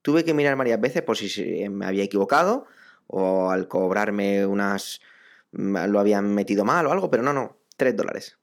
Tuve 0.00 0.24
que 0.24 0.32
mirar 0.32 0.56
varias 0.56 0.80
veces 0.80 1.02
por 1.02 1.16
si 1.16 1.68
me 1.68 1.86
había 1.86 2.04
equivocado 2.04 2.66
o 3.06 3.50
al 3.50 3.68
cobrarme 3.68 4.46
unas 4.46 5.00
lo 5.52 6.00
habían 6.00 6.34
metido 6.34 6.64
mal 6.64 6.86
o 6.86 6.92
algo, 6.92 7.10
pero 7.10 7.22
no, 7.22 7.32
no, 7.34 7.58
3 7.76 7.94
dólares. 7.96 8.38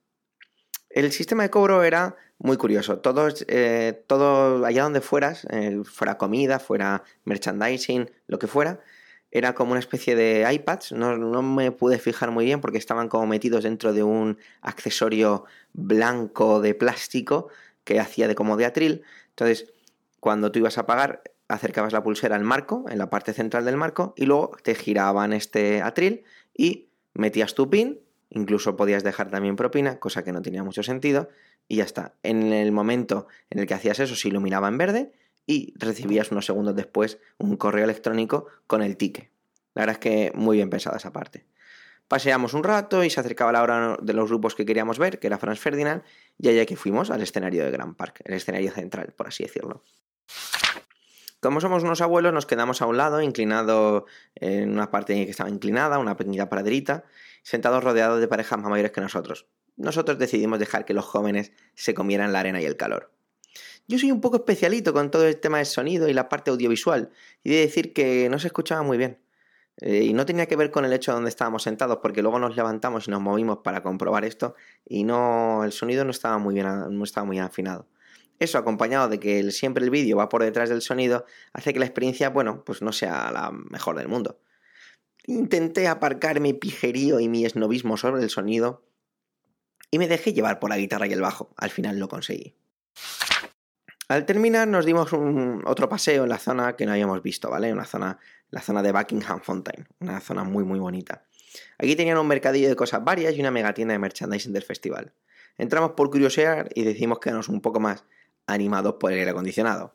El 0.88 1.10
sistema 1.12 1.42
de 1.42 1.50
cobro 1.50 1.82
era 1.82 2.16
muy 2.40 2.56
curioso. 2.56 2.98
Todo, 2.98 3.28
eh, 3.48 4.02
todo 4.06 4.64
allá 4.64 4.82
donde 4.82 5.02
fueras, 5.02 5.46
eh, 5.50 5.82
fuera 5.84 6.16
comida, 6.16 6.58
fuera 6.58 7.04
merchandising, 7.24 8.10
lo 8.26 8.38
que 8.38 8.46
fuera, 8.46 8.80
era 9.30 9.54
como 9.54 9.72
una 9.72 9.80
especie 9.80 10.16
de 10.16 10.50
iPads. 10.50 10.92
No, 10.92 11.16
no, 11.16 11.42
me 11.42 11.70
pude 11.70 11.98
fijar 11.98 12.30
muy 12.30 12.46
bien 12.46 12.60
porque 12.60 12.78
estaban 12.78 13.08
como 13.08 13.26
metidos 13.26 13.64
dentro 13.64 13.92
de 13.92 14.02
un 14.02 14.38
accesorio 14.62 15.44
blanco 15.74 16.60
de 16.60 16.74
plástico 16.74 17.48
que 17.84 18.00
hacía 18.00 18.26
de 18.26 18.34
como 18.34 18.56
de 18.56 18.64
atril. 18.64 19.02
Entonces, 19.28 19.72
cuando 20.18 20.50
tú 20.50 20.60
ibas 20.60 20.78
a 20.78 20.86
pagar, 20.86 21.22
acercabas 21.48 21.92
la 21.92 22.02
pulsera 22.02 22.36
al 22.36 22.44
marco, 22.44 22.86
en 22.88 22.98
la 22.98 23.10
parte 23.10 23.34
central 23.34 23.66
del 23.66 23.76
marco, 23.76 24.14
y 24.16 24.24
luego 24.24 24.52
te 24.62 24.74
giraban 24.74 25.34
este 25.34 25.82
atril 25.82 26.24
y 26.56 26.88
metías 27.12 27.54
tu 27.54 27.68
pin 27.68 28.00
Incluso 28.30 28.76
podías 28.76 29.02
dejar 29.02 29.28
también 29.30 29.56
propina, 29.56 29.98
cosa 29.98 30.22
que 30.24 30.32
no 30.32 30.40
tenía 30.40 30.62
mucho 30.62 30.82
sentido, 30.82 31.28
y 31.68 31.76
ya 31.76 31.84
está. 31.84 32.14
En 32.22 32.52
el 32.52 32.72
momento 32.72 33.26
en 33.50 33.58
el 33.58 33.66
que 33.66 33.74
hacías 33.74 33.98
eso 33.98 34.14
se 34.14 34.28
iluminaba 34.28 34.68
en 34.68 34.78
verde 34.78 35.12
y 35.46 35.74
recibías 35.76 36.30
unos 36.30 36.46
segundos 36.46 36.76
después 36.76 37.18
un 37.38 37.56
correo 37.56 37.84
electrónico 37.84 38.46
con 38.66 38.82
el 38.82 38.96
ticket. 38.96 39.30
La 39.74 39.82
verdad 39.82 39.94
es 39.94 39.98
que 39.98 40.32
muy 40.34 40.56
bien 40.56 40.70
pensada 40.70 40.96
esa 40.96 41.12
parte. 41.12 41.46
Paseamos 42.08 42.54
un 42.54 42.64
rato 42.64 43.04
y 43.04 43.10
se 43.10 43.20
acercaba 43.20 43.52
la 43.52 43.62
hora 43.62 43.96
de 44.02 44.12
los 44.12 44.28
grupos 44.28 44.56
que 44.56 44.66
queríamos 44.66 44.98
ver, 44.98 45.20
que 45.20 45.28
era 45.28 45.38
Franz 45.38 45.60
Ferdinand, 45.60 46.02
y 46.38 46.48
allá 46.48 46.66
que 46.66 46.76
fuimos 46.76 47.10
al 47.10 47.22
escenario 47.22 47.64
de 47.64 47.70
Grand 47.70 47.94
Park, 47.94 48.22
el 48.24 48.34
escenario 48.34 48.72
central, 48.72 49.12
por 49.16 49.28
así 49.28 49.44
decirlo. 49.44 49.84
Como 51.40 51.60
somos 51.60 51.84
unos 51.84 52.00
abuelos, 52.00 52.34
nos 52.34 52.46
quedamos 52.46 52.82
a 52.82 52.86
un 52.86 52.96
lado, 52.96 53.22
inclinado 53.22 54.06
en 54.34 54.72
una 54.72 54.90
parte 54.90 55.14
que 55.24 55.30
estaba 55.30 55.48
inclinada, 55.48 55.98
una 55.98 56.16
pequeña 56.16 56.48
praderita, 56.48 57.04
sentados 57.42 57.82
rodeados 57.84 58.20
de 58.20 58.28
parejas 58.28 58.58
más 58.58 58.70
mayores 58.70 58.92
que 58.92 59.00
nosotros. 59.00 59.46
Nosotros 59.76 60.18
decidimos 60.18 60.58
dejar 60.58 60.84
que 60.84 60.94
los 60.94 61.04
jóvenes 61.04 61.52
se 61.74 61.94
comieran 61.94 62.32
la 62.32 62.40
arena 62.40 62.60
y 62.60 62.64
el 62.64 62.76
calor. 62.76 63.12
Yo 63.88 63.98
soy 63.98 64.12
un 64.12 64.20
poco 64.20 64.36
especialito 64.36 64.92
con 64.92 65.10
todo 65.10 65.26
el 65.26 65.38
tema 65.38 65.56
del 65.56 65.66
sonido 65.66 66.08
y 66.08 66.12
la 66.12 66.28
parte 66.28 66.50
audiovisual, 66.50 67.10
y 67.42 67.50
de 67.50 67.56
decir 67.56 67.92
que 67.92 68.28
no 68.28 68.38
se 68.38 68.46
escuchaba 68.46 68.82
muy 68.82 68.98
bien. 68.98 69.18
Eh, 69.78 70.04
y 70.04 70.12
no 70.12 70.26
tenía 70.26 70.46
que 70.46 70.56
ver 70.56 70.70
con 70.70 70.84
el 70.84 70.92
hecho 70.92 71.10
de 71.10 71.14
donde 71.16 71.30
estábamos 71.30 71.62
sentados, 71.62 71.98
porque 72.02 72.22
luego 72.22 72.38
nos 72.38 72.54
levantamos 72.54 73.08
y 73.08 73.10
nos 73.10 73.20
movimos 73.20 73.58
para 73.64 73.82
comprobar 73.82 74.24
esto, 74.24 74.54
y 74.86 75.04
no, 75.04 75.64
el 75.64 75.72
sonido 75.72 76.04
no 76.04 76.10
estaba 76.10 76.38
muy 76.38 76.54
bien, 76.54 76.66
no 76.66 77.04
estaba 77.04 77.24
muy 77.24 77.38
afinado. 77.38 77.86
Eso, 78.38 78.58
acompañado 78.58 79.08
de 79.08 79.18
que 79.18 79.50
siempre 79.50 79.84
el 79.84 79.90
vídeo 79.90 80.16
va 80.16 80.28
por 80.28 80.42
detrás 80.42 80.68
del 80.68 80.82
sonido, 80.82 81.24
hace 81.52 81.72
que 81.72 81.78
la 81.78 81.84
experiencia, 81.86 82.30
bueno, 82.30 82.64
pues 82.64 82.82
no 82.82 82.92
sea 82.92 83.30
la 83.32 83.50
mejor 83.50 83.96
del 83.96 84.08
mundo. 84.08 84.38
Intenté 85.30 85.86
aparcar 85.86 86.40
mi 86.40 86.54
pijerío 86.54 87.20
y 87.20 87.28
mi 87.28 87.44
esnovismo 87.44 87.96
sobre 87.96 88.20
el 88.20 88.30
sonido 88.30 88.82
y 89.88 90.00
me 90.00 90.08
dejé 90.08 90.32
llevar 90.32 90.58
por 90.58 90.70
la 90.70 90.76
guitarra 90.76 91.06
y 91.06 91.12
el 91.12 91.20
bajo. 91.20 91.54
Al 91.56 91.70
final 91.70 92.00
lo 92.00 92.08
conseguí. 92.08 92.56
Al 94.08 94.26
terminar 94.26 94.66
nos 94.66 94.84
dimos 94.84 95.12
un, 95.12 95.62
otro 95.66 95.88
paseo 95.88 96.24
en 96.24 96.30
la 96.30 96.38
zona 96.38 96.74
que 96.74 96.84
no 96.84 96.90
habíamos 96.90 97.22
visto, 97.22 97.48
¿vale? 97.48 97.72
Una 97.72 97.84
zona, 97.84 98.18
la 98.50 98.60
zona 98.60 98.82
de 98.82 98.90
Buckingham 98.90 99.40
Fountain, 99.40 99.86
una 100.00 100.18
zona 100.18 100.42
muy 100.42 100.64
muy 100.64 100.80
bonita. 100.80 101.22
Aquí 101.78 101.94
tenían 101.94 102.18
un 102.18 102.26
mercadillo 102.26 102.68
de 102.68 102.74
cosas 102.74 103.04
varias 103.04 103.36
y 103.36 103.40
una 103.40 103.52
mega 103.52 103.72
tienda 103.72 103.92
de 103.92 104.00
merchandising 104.00 104.52
del 104.52 104.64
festival. 104.64 105.12
Entramos 105.58 105.92
por 105.92 106.10
curiosear 106.10 106.70
y 106.74 106.82
decidimos 106.82 107.20
quedarnos 107.20 107.48
un 107.48 107.60
poco 107.60 107.78
más 107.78 108.04
animados 108.48 108.96
por 108.98 109.12
el 109.12 109.20
aire 109.20 109.30
acondicionado. 109.30 109.94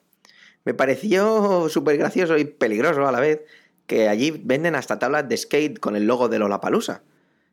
Me 0.64 0.74
pareció 0.74 1.68
súper 1.68 1.98
gracioso 1.98 2.38
y 2.38 2.46
peligroso 2.46 3.06
a 3.06 3.12
la 3.12 3.20
vez 3.20 3.42
que 3.88 4.10
allí 4.10 4.32
venden 4.32 4.76
hasta 4.76 5.00
tablas 5.00 5.28
de 5.28 5.38
skate 5.38 5.80
con 5.80 5.96
el 5.96 6.06
logo 6.06 6.30
de 6.30 6.40
Lollapalooza. 6.40 7.04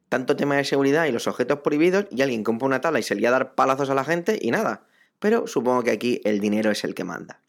Tanto 0.08 0.36
tema 0.36 0.56
de 0.56 0.64
seguridad 0.64 1.06
y 1.06 1.12
los 1.12 1.26
objetos 1.26 1.60
prohibidos 1.60 2.06
y 2.10 2.22
alguien 2.22 2.44
compra 2.44 2.66
una 2.66 2.80
tabla 2.80 2.98
y 3.00 3.02
se 3.02 3.14
lía 3.14 3.28
a 3.28 3.32
dar 3.32 3.54
palazos 3.54 3.90
a 3.90 3.94
la 3.94 4.04
gente 4.04 4.38
y 4.40 4.50
nada. 4.50 4.86
Pero 5.18 5.46
supongo 5.46 5.82
que 5.82 5.90
aquí 5.90 6.20
el 6.24 6.40
dinero 6.40 6.70
es 6.70 6.84
el 6.84 6.94
que 6.94 7.04
manda. 7.04 7.40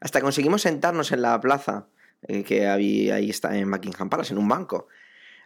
Hasta 0.00 0.20
conseguimos 0.20 0.62
sentarnos 0.62 1.12
en 1.12 1.22
la 1.22 1.40
plaza 1.40 1.86
eh, 2.22 2.42
que 2.42 2.66
había, 2.66 3.16
ahí 3.16 3.30
está 3.30 3.56
en 3.56 3.70
Buckingham 3.70 4.08
Palace, 4.08 4.32
en 4.32 4.38
un 4.38 4.48
banco. 4.48 4.88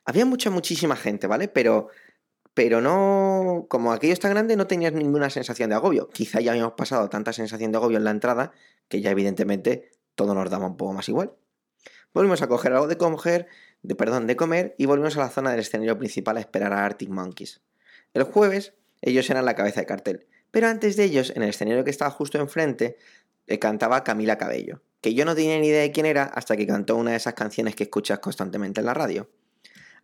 Había 0.04 0.24
mucha, 0.24 0.50
muchísima 0.50 0.96
gente, 0.96 1.26
¿vale? 1.26 1.48
Pero, 1.48 1.88
pero 2.54 2.80
no, 2.80 3.66
como 3.68 3.92
aquello 3.92 4.12
está 4.12 4.28
grande, 4.28 4.56
no 4.56 4.66
tenías 4.66 4.92
ninguna 4.92 5.30
sensación 5.30 5.70
de 5.70 5.76
agobio. 5.76 6.08
Quizá 6.08 6.40
ya 6.40 6.52
habíamos 6.52 6.72
pasado 6.72 7.08
tanta 7.08 7.32
sensación 7.32 7.72
de 7.72 7.78
agobio 7.78 7.98
en 7.98 8.04
la 8.04 8.10
entrada 8.10 8.52
que 8.88 9.00
ya 9.00 9.10
evidentemente 9.10 9.90
todo 10.14 10.34
nos 10.34 10.50
daba 10.50 10.66
un 10.66 10.76
poco 10.76 10.92
más 10.92 11.08
igual. 11.08 11.32
Volvimos 12.12 12.42
a 12.42 12.48
coger 12.48 12.72
algo 12.72 12.88
de 12.88 12.96
comer, 12.96 13.46
de, 13.82 13.94
perdón, 13.94 14.26
de 14.26 14.36
comer 14.36 14.74
y 14.78 14.86
volvimos 14.86 15.16
a 15.16 15.20
la 15.20 15.28
zona 15.28 15.50
del 15.50 15.60
escenario 15.60 15.98
principal 15.98 16.36
a 16.36 16.40
esperar 16.40 16.72
a 16.72 16.84
Arctic 16.84 17.08
Monkeys. 17.08 17.60
El 18.14 18.24
jueves 18.24 18.74
ellos 19.02 19.30
eran 19.30 19.44
la 19.44 19.54
cabeza 19.54 19.80
de 19.80 19.86
cartel, 19.86 20.26
pero 20.50 20.68
antes 20.68 20.96
de 20.96 21.04
ellos, 21.04 21.32
en 21.34 21.42
el 21.42 21.50
escenario 21.50 21.84
que 21.84 21.90
estaba 21.90 22.10
justo 22.10 22.38
enfrente, 22.38 22.96
eh, 23.46 23.58
cantaba 23.58 24.04
Camila 24.04 24.36
Cabello, 24.36 24.82
que 25.00 25.14
yo 25.14 25.24
no 25.24 25.34
tenía 25.34 25.58
ni 25.58 25.68
idea 25.68 25.82
de 25.82 25.92
quién 25.92 26.06
era 26.06 26.24
hasta 26.24 26.56
que 26.56 26.66
cantó 26.66 26.96
una 26.96 27.12
de 27.12 27.16
esas 27.16 27.34
canciones 27.34 27.74
que 27.74 27.84
escuchas 27.84 28.18
constantemente 28.18 28.80
en 28.80 28.86
la 28.86 28.94
radio. 28.94 29.30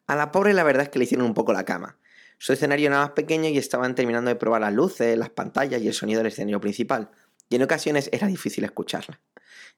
A 0.06 0.14
la 0.14 0.30
pobre 0.30 0.54
la 0.54 0.62
verdad 0.62 0.84
es 0.84 0.88
que 0.88 0.98
le 0.98 1.04
hicieron 1.04 1.26
un 1.26 1.34
poco 1.34 1.52
la 1.52 1.64
cama. 1.64 1.98
Su 2.38 2.52
escenario 2.52 2.88
era 2.88 2.98
más 2.98 3.10
pequeño 3.10 3.48
y 3.48 3.58
estaban 3.58 3.94
terminando 3.94 4.28
de 4.28 4.36
probar 4.36 4.60
las 4.60 4.72
luces, 4.72 5.16
las 5.18 5.30
pantallas 5.30 5.82
y 5.82 5.88
el 5.88 5.94
sonido 5.94 6.18
del 6.18 6.28
escenario 6.28 6.60
principal, 6.60 7.10
y 7.48 7.56
en 7.56 7.62
ocasiones 7.62 8.08
era 8.12 8.26
difícil 8.26 8.64
escucharla. 8.64 9.20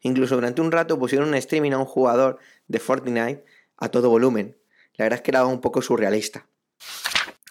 Incluso 0.01 0.35
durante 0.35 0.61
un 0.61 0.73
rato 0.73 0.99
pusieron 0.99 1.29
un 1.29 1.35
streaming 1.35 1.73
a 1.73 1.79
un 1.79 1.85
jugador 1.85 2.39
de 2.67 2.79
Fortnite 2.79 3.45
a 3.77 3.89
todo 3.89 4.11
volumen. 4.11 4.57
La 4.95 5.05
verdad 5.05 5.19
es 5.19 5.23
que 5.23 5.31
era 5.31 5.45
un 5.47 5.61
poco 5.61 5.83
surrealista. 5.83 6.47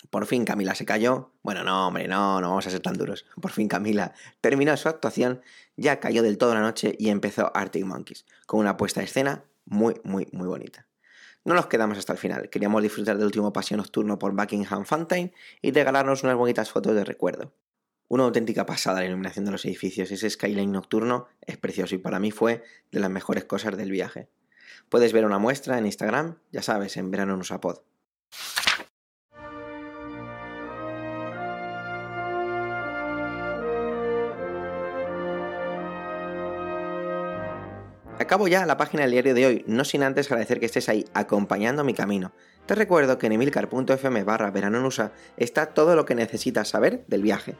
Por 0.09 0.25
fin 0.25 0.45
Camila 0.45 0.75
se 0.75 0.86
cayó. 0.86 1.31
Bueno, 1.43 1.63
no, 1.63 1.88
hombre, 1.88 2.07
no, 2.07 2.39
no 2.39 2.50
vamos 2.50 2.67
a 2.67 2.69
ser 2.69 2.79
tan 2.79 2.97
duros. 2.97 3.25
Por 3.41 3.51
fin 3.51 3.67
Camila 3.67 4.13
terminó 4.41 4.75
su 4.77 4.88
actuación, 4.88 5.41
ya 5.75 6.00
cayó 6.00 6.24
del 6.24 6.38
todo 6.38 6.53
la 6.53 6.62
noche 6.62 6.95
y 6.97 7.09
empezó 7.09 7.51
Arctic 7.55 7.86
Monkeys, 7.86 8.25
con 8.45 8.59
una 8.59 8.77
puesta 8.77 9.01
de 9.01 9.05
escena 9.05 9.43
muy, 9.65 10.00
muy, 10.03 10.27
muy 10.31 10.47
bonita. 10.47 10.88
No 11.43 11.53
nos 11.53 11.67
quedamos 11.67 11.97
hasta 11.97 12.13
el 12.13 12.19
final, 12.19 12.50
queríamos 12.50 12.83
disfrutar 12.83 13.17
del 13.17 13.25
último 13.25 13.53
paseo 13.53 13.77
nocturno 13.77 14.19
por 14.19 14.33
Buckingham 14.33 14.86
Fountain 14.86 15.33
y 15.62 15.71
regalarnos 15.71 16.24
unas 16.24 16.36
bonitas 16.36 16.71
fotos 16.71 16.93
de 16.93 17.05
recuerdo. 17.05 17.53
Una 18.10 18.24
auténtica 18.24 18.66
pasada 18.66 19.02
la 19.02 19.06
iluminación 19.06 19.44
de 19.44 19.52
los 19.52 19.66
edificios, 19.66 20.12
ese 20.12 20.30
skyline 20.30 20.72
nocturno 20.72 21.28
es 21.46 21.58
precioso 21.58 21.94
y 21.96 21.98
para 21.98 22.20
mí 22.20 22.32
fue 22.32 22.64
de 22.90 23.02
las 23.02 23.10
mejores 23.10 23.44
cosas 23.44 23.76
del 23.76 23.92
viaje. 23.92 24.30
Puedes 24.88 25.12
ver 25.12 25.26
una 25.26 25.40
muestra 25.40 25.78
en 25.78 25.86
Instagram, 25.86 26.38
ya 26.54 26.62
sabes, 26.62 26.96
en 26.96 27.12
Verano 27.12 27.34
en 27.34 27.42
Usapod. 27.42 27.80
Acabo 38.20 38.48
ya 38.48 38.66
la 38.66 38.78
página 38.78 39.04
del 39.04 39.12
diario 39.12 39.34
de 39.34 39.46
hoy, 39.46 39.64
no 39.68 39.84
sin 39.84 40.04
antes 40.04 40.28
agradecer 40.28 40.62
que 40.62 40.66
estés 40.66 40.88
ahí 40.88 41.06
acompañando 41.14 41.84
mi 41.84 41.94
camino. 41.94 42.32
Te 42.66 42.76
recuerdo 42.76 43.18
que 43.18 43.28
en 43.28 43.34
emilcar.fm 43.34 44.24
barra 44.24 44.50
verano 44.52 44.80
en 44.80 44.86
USA 44.86 45.12
está 45.36 45.68
todo 45.68 45.96
lo 45.96 46.06
que 46.06 46.16
necesitas 46.16 46.70
saber 46.70 47.06
del 47.08 47.22
viaje 47.22 47.56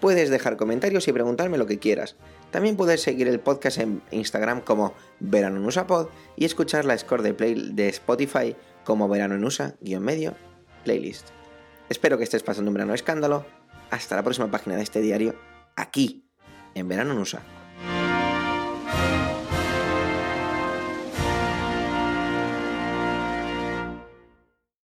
Puedes 0.00 0.30
dejar 0.30 0.56
comentarios 0.56 1.08
y 1.08 1.12
preguntarme 1.12 1.58
lo 1.58 1.66
que 1.66 1.78
quieras. 1.78 2.16
También 2.50 2.76
puedes 2.76 3.02
seguir 3.02 3.28
el 3.28 3.40
podcast 3.40 3.78
en 3.78 4.00
Instagram 4.10 4.60
como 4.60 4.94
Verano 5.18 5.56
en 5.56 5.66
USA 5.66 5.86
Pod 5.86 6.08
y 6.36 6.44
escuchar 6.44 6.84
la 6.84 6.96
score 6.96 7.22
de, 7.22 7.34
play 7.34 7.72
de 7.72 7.88
Spotify 7.88 8.54
como 8.84 9.08
Verano 9.08 9.34
en 9.34 9.44
USA-medio 9.44 10.34
playlist. 10.84 11.28
Espero 11.88 12.16
que 12.16 12.24
estés 12.24 12.42
pasando 12.42 12.70
un 12.70 12.74
verano 12.74 12.94
escándalo. 12.94 13.44
Hasta 13.90 14.16
la 14.16 14.22
próxima 14.22 14.50
página 14.50 14.76
de 14.76 14.82
este 14.82 15.00
diario, 15.00 15.34
aquí, 15.74 16.28
en 16.74 16.88
Verano 16.88 17.12
en 17.12 17.18
USA. 17.18 17.57